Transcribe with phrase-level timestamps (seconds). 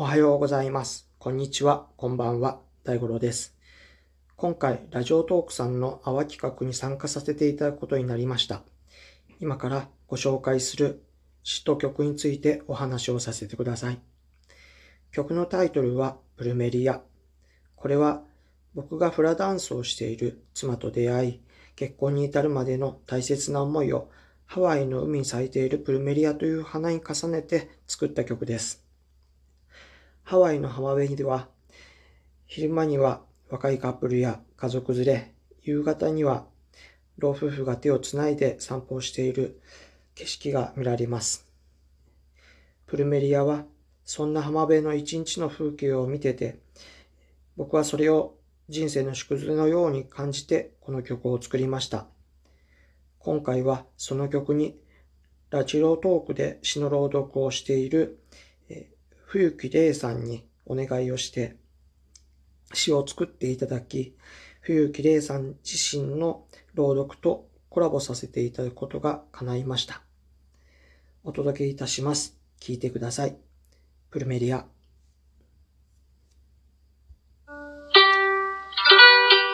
[0.00, 1.10] おはようございます。
[1.18, 1.88] こんにちは。
[1.96, 2.60] こんばんは。
[2.84, 3.56] 大五郎です。
[4.36, 8.62] 今回、ラジオトークさんの泡企画に参加させていただくことになりました。
[9.40, 11.02] 今からご紹介する
[11.42, 13.98] 詩と曲についてお話をさせてください。
[15.10, 17.02] 曲のタイトルはプルメリア。
[17.74, 18.22] これは
[18.76, 21.40] 僕がフラダンスをしている妻と出会い、
[21.74, 24.08] 結婚に至るまでの大切な思いを
[24.46, 28.87] ハワイの海に咲いているプルメリアという花に重ねて作った曲です。
[30.28, 31.48] ハワイの浜辺では、
[32.44, 36.44] 昼間には若いカップルや家族連れ、夕方には
[37.16, 39.58] 老夫婦が手をつないで散歩をしている
[40.14, 41.46] 景色が見られます。
[42.84, 43.64] プルメリアは
[44.04, 46.58] そんな浜辺の一日の風景を見てて、
[47.56, 48.34] 僕はそれを
[48.68, 52.06] 人生の縮図のように感じてこの曲を作りました。
[53.18, 54.78] 今回はその曲に
[55.48, 58.18] ラジオトークで詩の朗読をしている、
[59.30, 61.56] 冬木玲さんにお願いをして
[62.72, 64.16] 詩を作っていただき、
[64.62, 70.00] 冬木玲さん自身の朗読とコラボさせていただくことが叶いました。
[71.24, 72.38] お届けいたします。
[72.58, 73.36] 聞いてください。
[74.10, 74.64] プルメリア。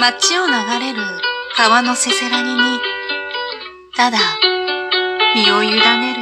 [0.00, 1.00] 街を流れる
[1.56, 2.58] 川のせせらぎに、
[3.96, 4.18] ただ
[5.36, 6.19] 身を委ねる、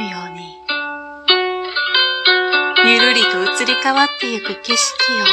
[2.89, 5.25] ゆるりと移り変わってゆく景色を、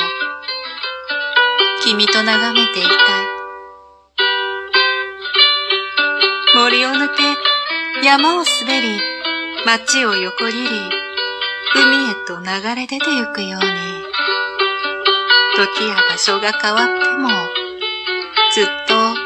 [1.84, 2.92] 君と眺めていたい。
[6.54, 7.22] 森を抜け、
[8.06, 9.00] 山を滑り、
[9.64, 10.68] 街を横切り、
[11.74, 13.68] 海へと流れ出てゆくように、
[15.56, 17.30] 時や場所が変わっても、
[18.54, 19.16] ずっと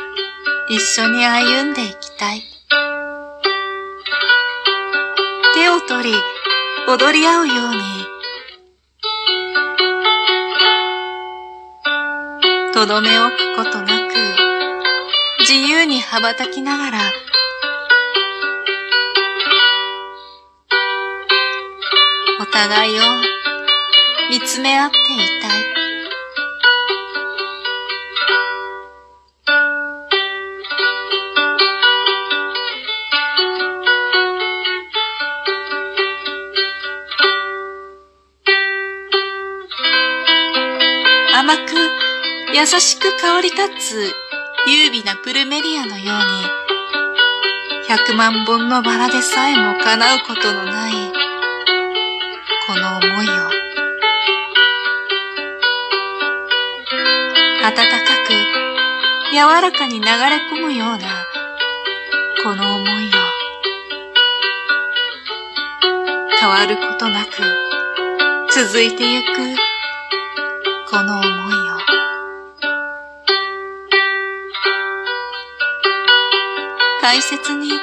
[0.72, 2.44] 一緒に歩んでいきたい。
[5.54, 6.16] 手を取り、
[6.86, 7.99] 踊り合うように、
[12.80, 14.14] とどめ置くことなく、
[15.40, 16.98] 自由に羽ばたきながら、
[22.40, 23.02] お互いを
[24.30, 25.00] 見つめ合ってい
[25.42, 25.60] たい。
[41.34, 42.09] 甘く
[42.52, 44.12] 優しく香り立つ
[44.66, 46.24] 優美なプルメリアのように、
[47.88, 50.92] 百万本のバラでさえも叶うことのない、
[52.66, 53.30] この思いを、
[57.62, 57.82] 暖か
[58.26, 58.32] く
[59.32, 60.10] 柔らかに流れ
[60.52, 60.98] 込むような、
[62.42, 63.10] この思いを、
[66.40, 67.30] 変わることなく
[68.52, 69.26] 続いてゆく、
[70.90, 71.59] この思い。
[77.02, 77.78] 大切に育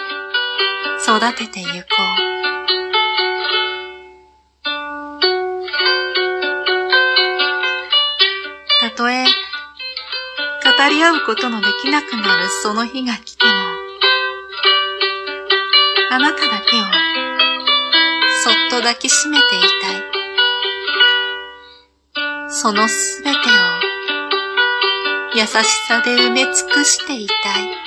[1.36, 1.78] ててゆこう。
[8.80, 9.30] たとえ、語
[10.90, 13.52] り合うことのできなくなるその日が来ても、
[16.12, 16.84] あなただけを
[18.44, 19.66] そっと抱きしめていた
[19.98, 20.04] い。
[22.50, 23.40] そのすべてを
[25.36, 27.87] 優しさで埋め尽くしていたい。